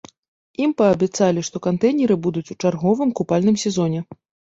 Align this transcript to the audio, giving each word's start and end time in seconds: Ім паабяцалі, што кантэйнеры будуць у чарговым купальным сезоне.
Ім 0.67 0.71
паабяцалі, 0.81 1.43
што 1.49 1.61
кантэйнеры 1.67 2.15
будуць 2.29 2.43
у 2.55 2.57
чарговым 2.63 3.13
купальным 3.21 3.55
сезоне. 3.67 4.01